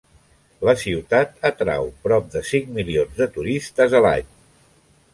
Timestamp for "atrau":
1.51-1.87